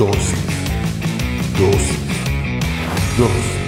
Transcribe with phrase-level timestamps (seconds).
[0.00, 0.32] Dosis.
[1.58, 1.98] Dosis.
[3.18, 3.59] Dosis.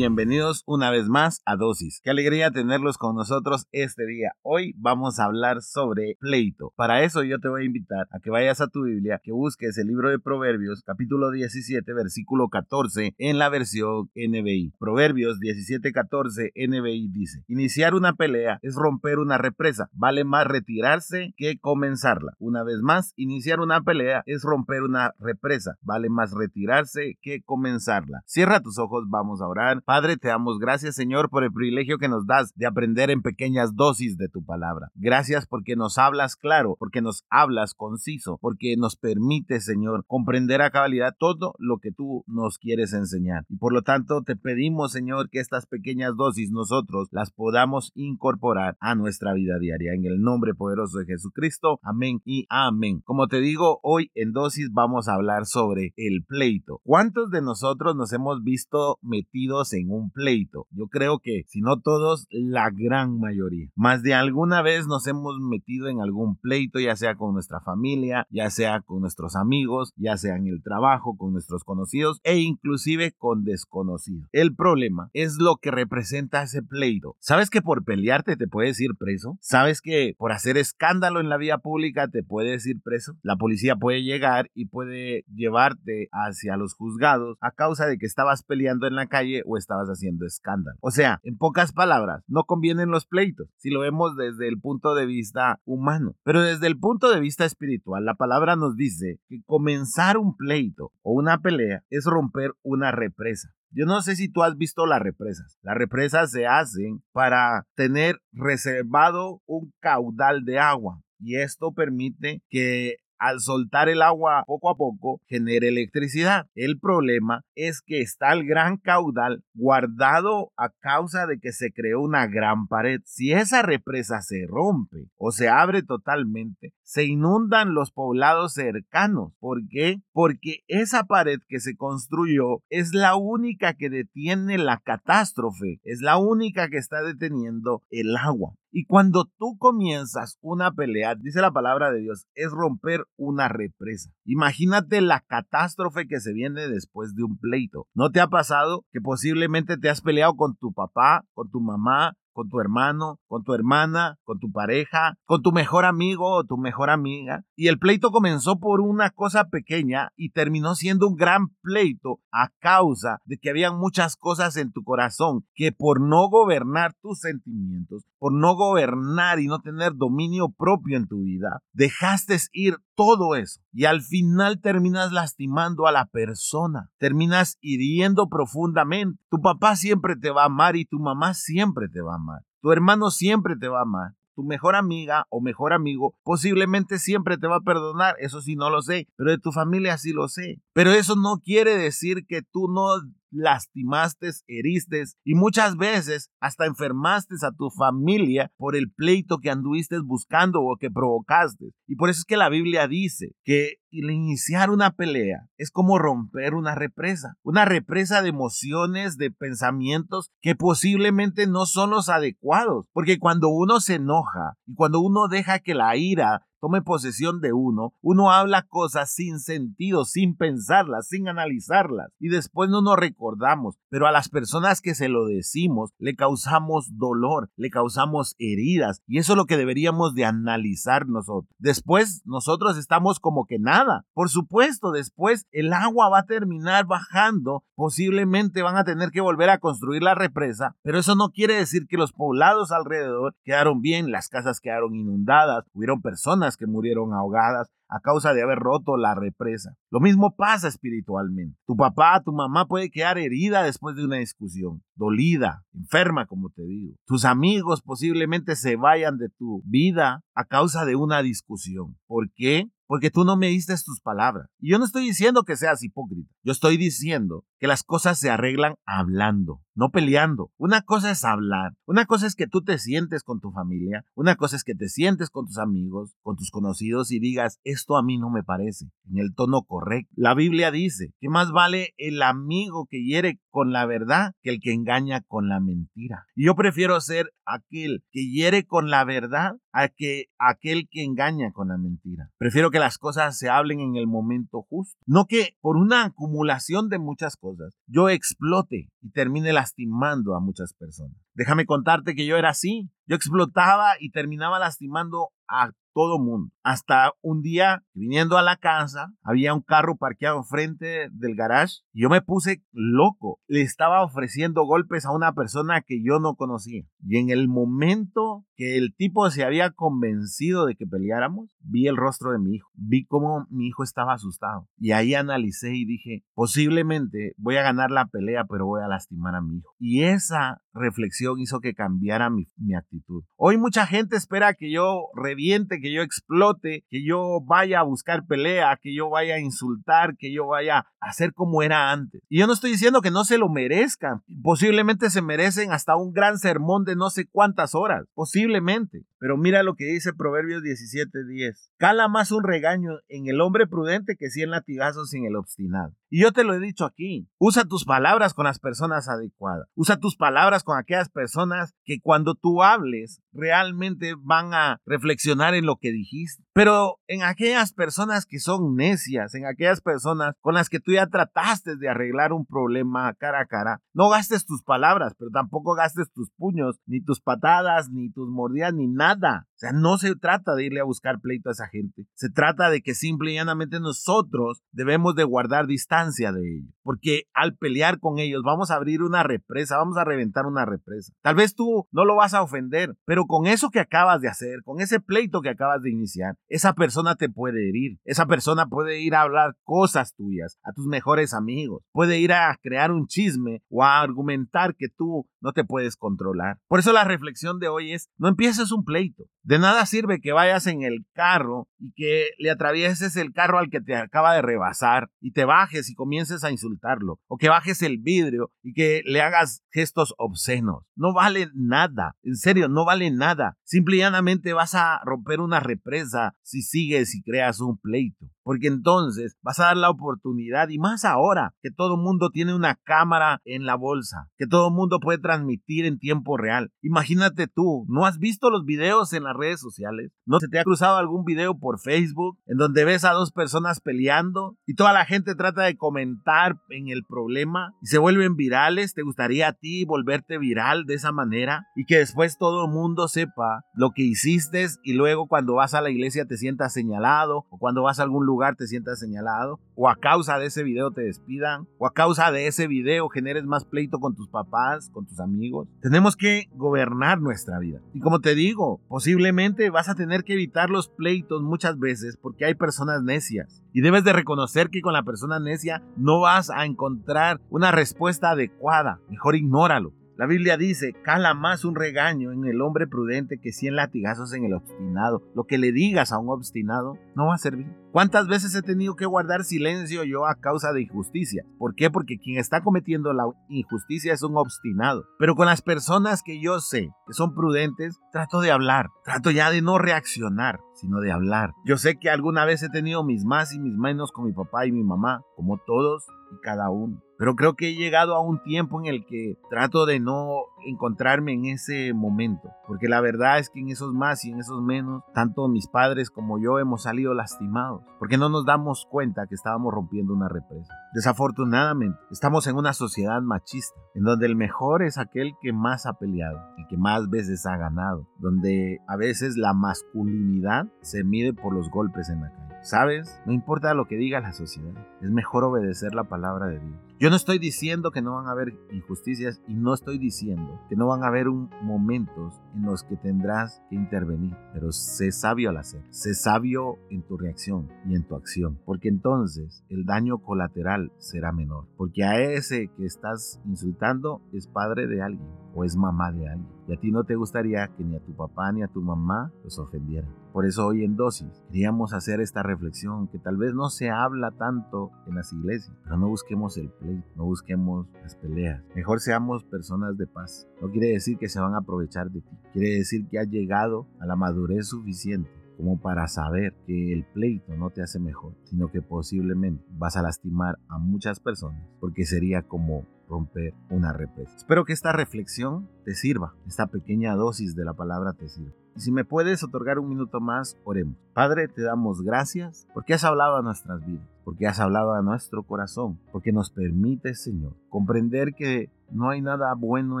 [0.02, 2.00] Bienvenidos una vez más a Dosis.
[2.02, 4.32] Qué alegría tenerlos con nosotros este día.
[4.42, 6.72] Hoy vamos a hablar sobre pleito.
[6.74, 9.78] Para eso yo te voy a invitar a que vayas a tu Biblia, que busques
[9.78, 14.74] el libro de Proverbios, capítulo 17, versículo 14, en la versión NBI.
[14.76, 19.88] Proverbios 17, 14, NBI dice, iniciar una pelea es romper una represa.
[19.92, 22.32] Vale más retirarse que comenzarla.
[22.40, 25.76] Una vez más, iniciar una pelea es romper una represa.
[25.80, 28.22] Vale más retirarse que comenzarla.
[28.26, 29.80] Cierra tus ojos, vamos a orar.
[29.92, 33.76] Padre, te damos gracias, Señor, por el privilegio que nos das de aprender en pequeñas
[33.76, 34.88] dosis de tu palabra.
[34.94, 40.70] Gracias porque nos hablas claro, porque nos hablas conciso, porque nos permite, Señor, comprender a
[40.70, 43.44] cabalidad todo lo que tú nos quieres enseñar.
[43.50, 48.78] Y por lo tanto, te pedimos, Señor, que estas pequeñas dosis nosotros las podamos incorporar
[48.80, 49.92] a nuestra vida diaria.
[49.92, 51.80] En el nombre poderoso de Jesucristo.
[51.82, 53.02] Amén y amén.
[53.04, 56.80] Como te digo, hoy en dosis vamos a hablar sobre el pleito.
[56.82, 60.66] ¿Cuántos de nosotros nos hemos visto metidos en un pleito.
[60.70, 63.68] Yo creo que, si no todos, la gran mayoría.
[63.74, 68.26] Más de alguna vez nos hemos metido en algún pleito, ya sea con nuestra familia,
[68.30, 73.12] ya sea con nuestros amigos, ya sea en el trabajo, con nuestros conocidos e inclusive
[73.16, 74.28] con desconocidos.
[74.32, 77.16] El problema es lo que representa ese pleito.
[77.20, 79.38] ¿Sabes que por pelearte te puedes ir preso?
[79.40, 83.16] ¿Sabes que por hacer escándalo en la vía pública te puedes ir preso?
[83.22, 88.42] La policía puede llegar y puede llevarte hacia los juzgados a causa de que estabas
[88.42, 90.76] peleando en la calle o estabas haciendo escándalo.
[90.80, 94.94] O sea, en pocas palabras, no convienen los pleitos si lo vemos desde el punto
[94.94, 96.14] de vista humano.
[96.24, 100.92] Pero desde el punto de vista espiritual, la palabra nos dice que comenzar un pleito
[101.02, 103.50] o una pelea es romper una represa.
[103.74, 105.58] Yo no sé si tú has visto las represas.
[105.62, 112.96] Las represas se hacen para tener reservado un caudal de agua y esto permite que
[113.22, 116.48] al soltar el agua poco a poco genera electricidad.
[116.56, 122.00] El problema es que está el gran caudal guardado a causa de que se creó
[122.00, 123.00] una gran pared.
[123.04, 129.32] Si esa represa se rompe o se abre totalmente, se inundan los poblados cercanos.
[129.40, 130.02] ¿Por qué?
[130.12, 136.18] Porque esa pared que se construyó es la única que detiene la catástrofe, es la
[136.18, 138.52] única que está deteniendo el agua.
[138.70, 144.10] Y cuando tú comienzas una pelea, dice la palabra de Dios, es romper una represa.
[144.26, 147.86] Imagínate la catástrofe que se viene después de un pleito.
[147.94, 152.16] ¿No te ha pasado que posiblemente te has peleado con tu papá, con tu mamá,
[152.32, 156.56] con tu hermano, con tu hermana, con tu pareja, con tu mejor amigo o tu
[156.56, 157.44] mejor amiga.
[157.56, 162.48] Y el pleito comenzó por una cosa pequeña y terminó siendo un gran pleito a
[162.58, 168.04] causa de que habían muchas cosas en tu corazón que por no gobernar tus sentimientos,
[168.18, 173.60] por no gobernar y no tener dominio propio en tu vida, dejaste ir todo eso
[173.72, 179.22] y al final terminas lastimando a la persona, terminas hiriendo profundamente.
[179.30, 182.21] Tu papá siempre te va a amar y tu mamá siempre te va a amar.
[182.62, 184.12] Tu hermano siempre te va a amar.
[184.34, 188.70] Tu mejor amiga o mejor amigo posiblemente siempre te va a perdonar, eso sí no
[188.70, 190.62] lo sé, pero de tu familia sí lo sé.
[190.72, 192.86] Pero eso no quiere decir que tú no
[193.32, 199.98] lastimaste, heriste y muchas veces hasta enfermaste a tu familia por el pleito que anduviste
[200.00, 201.72] buscando o que provocaste.
[201.86, 206.54] Y por eso es que la Biblia dice que iniciar una pelea es como romper
[206.54, 213.18] una represa, una represa de emociones, de pensamientos que posiblemente no son los adecuados, porque
[213.18, 217.92] cuando uno se enoja y cuando uno deja que la ira tome posesión de uno,
[218.02, 224.06] uno habla cosas sin sentido, sin pensarlas, sin analizarlas, y después no nos recordamos, pero
[224.06, 229.32] a las personas que se lo decimos le causamos dolor, le causamos heridas, y eso
[229.32, 231.52] es lo que deberíamos de analizar nosotros.
[231.58, 234.06] Después nosotros estamos como que nada.
[234.14, 239.50] Por supuesto, después el agua va a terminar bajando, posiblemente van a tener que volver
[239.50, 244.12] a construir la represa, pero eso no quiere decir que los poblados alrededor quedaron bien,
[244.12, 249.14] las casas quedaron inundadas, hubieron personas que murieron ahogadas a causa de haber roto la
[249.14, 249.76] represa.
[249.90, 251.58] Lo mismo pasa espiritualmente.
[251.66, 256.62] Tu papá, tu mamá puede quedar herida después de una discusión, dolida, enferma, como te
[256.62, 256.94] digo.
[257.06, 261.98] Tus amigos posiblemente se vayan de tu vida a causa de una discusión.
[262.06, 262.70] ¿Por qué?
[262.86, 264.48] Porque tú no me diste tus palabras.
[264.58, 266.30] Y yo no estoy diciendo que seas hipócrita.
[266.42, 269.60] Yo estoy diciendo que las cosas se arreglan hablando.
[269.74, 270.50] No peleando.
[270.56, 274.36] Una cosa es hablar, una cosa es que tú te sientes con tu familia, una
[274.36, 278.02] cosa es que te sientes con tus amigos, con tus conocidos y digas, esto a
[278.02, 280.12] mí no me parece, en el tono correcto.
[280.16, 284.60] La Biblia dice que más vale el amigo que hiere con la verdad que el
[284.60, 286.26] que engaña con la mentira.
[286.34, 291.52] Y yo prefiero ser aquel que hiere con la verdad a que aquel que engaña
[291.52, 292.30] con la mentira.
[292.38, 296.88] Prefiero que las cosas se hablen en el momento justo, no que por una acumulación
[296.88, 301.16] de muchas cosas yo explote y termine lastimando a muchas personas.
[301.34, 302.90] Déjame contarte que yo era así.
[303.06, 306.52] Yo explotaba y terminaba lastimando a todo mundo.
[306.62, 312.02] Hasta un día, viniendo a la casa, había un carro parqueado enfrente del garage y
[312.02, 313.40] yo me puse loco.
[313.46, 316.84] Le estaba ofreciendo golpes a una persona que yo no conocía.
[317.04, 321.96] Y en el momento que el tipo se había convencido de que peleáramos, vi el
[321.96, 322.70] rostro de mi hijo.
[322.74, 324.68] Vi cómo mi hijo estaba asustado.
[324.78, 329.34] Y ahí analicé y dije, posiblemente voy a ganar la pelea, pero voy a lastimar
[329.34, 329.74] a mi hijo.
[329.78, 333.24] Y esa reflexión hizo que cambiara mi, mi actitud.
[333.36, 338.24] Hoy mucha gente espera que yo reviente, que yo explote, que yo vaya a buscar
[338.26, 342.22] pelea, que yo vaya a insultar, que yo vaya a hacer como era antes.
[342.28, 344.22] Y yo no estoy diciendo que no se lo merezcan.
[344.42, 348.06] Posiblemente se merecen hasta un gran sermón de no sé cuántas horas.
[348.14, 349.04] Posiblemente.
[349.18, 351.70] Pero mira lo que dice Proverbios 17:10.
[351.76, 355.94] Cala más un regaño en el hombre prudente que cien latigazos en el obstinado.
[356.14, 357.26] Y yo te lo he dicho aquí.
[357.38, 359.66] Usa tus palabras con las personas adecuadas.
[359.74, 365.64] Usa tus palabras con aquellas personas que cuando tú hables realmente van a reflexionar en
[365.64, 366.44] lo que dijiste.
[366.52, 371.06] Pero en aquellas personas que son necias, en aquellas personas con las que tú ya
[371.06, 376.12] trataste de arreglar un problema cara a cara, no gastes tus palabras, pero tampoco gastes
[376.12, 379.48] tus puños, ni tus patadas, ni tus mordidas, ni nada.
[379.62, 382.08] Sea, no se trata de irle a buscar pleito a esa gente.
[382.14, 386.74] Se trata de que simple y llanamente nosotros debemos de guardar distancia de ellos.
[386.82, 391.12] Porque al pelear con ellos vamos a abrir una represa, vamos a reventar una represa.
[391.22, 394.64] Tal vez tú no lo vas a ofender, pero con eso que acabas de hacer,
[394.64, 398.00] con ese pleito que acabas de iniciar, esa persona te puede herir.
[398.02, 401.84] Esa persona puede ir a hablar cosas tuyas a tus mejores amigos.
[401.92, 406.58] Puede ir a crear un chisme o a argumentar que tú no te puedes controlar.
[406.66, 409.22] Por eso la reflexión de hoy es, no empieces un pleito.
[409.52, 413.68] De nada sirve que vayas en el carro y que le atravieses el carro al
[413.68, 417.20] que te acaba de rebasar y te bajes y comiences a insultarlo.
[417.26, 420.86] O que bajes el vidrio y que le hagas gestos obscenos.
[420.96, 422.16] No vale nada.
[422.22, 423.58] En serio, no vale nada.
[423.62, 428.30] Simplemente vas a romper una represa si sigues y creas un pleito.
[428.42, 432.76] Porque entonces vas a dar la oportunidad y más ahora que todo mundo tiene una
[432.76, 436.72] cámara en la bolsa, que todo mundo puede transmitir en tiempo real.
[436.82, 440.12] Imagínate tú, ¿no has visto los videos en las redes sociales?
[440.26, 443.80] ¿No se te ha cruzado algún video por Facebook en donde ves a dos personas
[443.80, 448.94] peleando y toda la gente trata de comentar en el problema y se vuelven virales?
[448.94, 453.08] ¿Te gustaría a ti volverte viral de esa manera y que después todo el mundo
[453.08, 454.52] sepa lo que hiciste
[454.82, 458.26] y luego cuando vas a la iglesia te sientas señalado o cuando vas a algún
[458.26, 462.32] lugar te sientas señalado o a causa de ese video te despidan o a causa
[462.32, 465.68] de ese video generes más pleito con tus papás, con tus amigos.
[465.80, 467.80] Tenemos que gobernar nuestra vida.
[467.92, 472.44] Y como te digo, posiblemente vas a tener que evitar los pleitos muchas veces porque
[472.44, 473.62] hay personas necias.
[473.72, 478.30] Y debes de reconocer que con la persona necia no vas a encontrar una respuesta
[478.30, 479.00] adecuada.
[479.08, 479.92] Mejor ignóralo.
[480.16, 484.44] La Biblia dice, cala más un regaño en el hombre prudente que cien latigazos en
[484.44, 485.22] el obstinado.
[485.34, 487.66] Lo que le digas a un obstinado no va a servir.
[487.92, 491.44] ¿Cuántas veces he tenido que guardar silencio yo a causa de injusticia?
[491.58, 491.90] ¿Por qué?
[491.90, 495.04] Porque quien está cometiendo la injusticia es un obstinado.
[495.18, 498.88] Pero con las personas que yo sé que son prudentes, trato de hablar.
[499.04, 501.50] Trato ya de no reaccionar, sino de hablar.
[501.66, 504.64] Yo sé que alguna vez he tenido mis más y mis menos con mi papá
[504.64, 507.02] y mi mamá, como todos y cada uno.
[507.18, 511.32] Pero creo que he llegado a un tiempo en el que trato de no encontrarme
[511.32, 512.50] en ese momento.
[512.66, 516.10] Porque la verdad es que en esos más y en esos menos, tanto mis padres
[516.10, 517.82] como yo hemos salido lastimados.
[517.98, 520.72] Porque no nos damos cuenta que estábamos rompiendo una represa.
[520.94, 525.94] Desafortunadamente, estamos en una sociedad machista, en donde el mejor es aquel que más ha
[525.94, 531.54] peleado, el que más veces ha ganado, donde a veces la masculinidad se mide por
[531.54, 532.42] los golpes en la calle.
[532.62, 533.20] ¿Sabes?
[533.26, 536.91] No importa lo que diga la sociedad, es mejor obedecer la palabra de Dios.
[537.02, 540.76] Yo no estoy diciendo que no van a haber injusticias y no estoy diciendo que
[540.76, 545.56] no van a haber momentos en los que tendrás que intervenir, pero sé sabio al
[545.56, 550.92] hacer, sé sabio en tu reacción y en tu acción, porque entonces el daño colateral
[550.98, 556.12] será menor, porque a ese que estás insultando es padre de alguien o es mamá
[556.12, 556.52] de alguien.
[556.68, 559.32] Y a ti no te gustaría que ni a tu papá ni a tu mamá
[559.42, 560.14] los ofendieran.
[560.32, 564.30] Por eso hoy en dosis queríamos hacer esta reflexión que tal vez no se habla
[564.30, 568.62] tanto en las iglesias, pero no busquemos el pleito no busquemos las peleas.
[568.74, 570.48] Mejor seamos personas de paz.
[570.60, 573.86] No quiere decir que se van a aprovechar de ti, quiere decir que has llegado
[574.00, 578.70] a la madurez suficiente como para saber que el pleito no te hace mejor, sino
[578.70, 584.34] que posiblemente vas a lastimar a muchas personas, porque sería como romper una represa.
[584.34, 588.52] Espero que esta reflexión te sirva, esta pequeña dosis de la palabra te sirva.
[588.74, 590.96] Y si me puedes otorgar un minuto más, oremos.
[591.12, 595.42] Padre, te damos gracias porque has hablado a nuestras vidas, porque has hablado a nuestro
[595.42, 600.00] corazón, porque nos permite, Señor, comprender que no hay nada bueno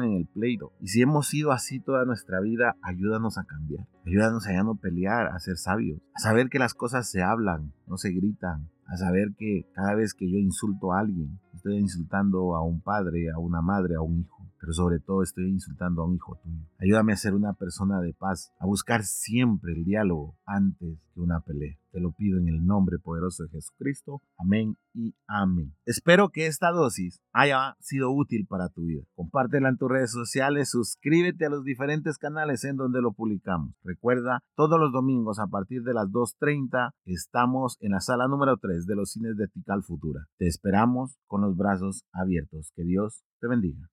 [0.00, 0.72] en el pleito.
[0.80, 3.86] Y si hemos sido así toda nuestra vida, ayúdanos a cambiar.
[4.06, 7.72] Ayúdanos a ya no pelear, a ser sabios, a saber que las cosas se hablan,
[7.86, 12.56] no se gritan, a saber que cada vez que yo insulto a alguien, estoy insultando
[12.56, 16.06] a un padre, a una madre, a un hijo pero sobre todo estoy insultando a
[16.06, 16.64] un hijo tuyo.
[16.78, 21.40] Ayúdame a ser una persona de paz, a buscar siempre el diálogo antes que una
[21.40, 21.76] pelea.
[21.90, 24.22] Te lo pido en el nombre poderoso de Jesucristo.
[24.38, 25.74] Amén y amén.
[25.84, 29.02] Espero que esta dosis haya sido útil para tu vida.
[29.16, 33.74] Compártela en tus redes sociales, suscríbete a los diferentes canales en donde lo publicamos.
[33.82, 38.86] Recuerda, todos los domingos a partir de las 2.30 estamos en la sala número 3
[38.86, 40.28] de los cines de Tical Futura.
[40.38, 42.70] Te esperamos con los brazos abiertos.
[42.76, 43.91] Que Dios te bendiga.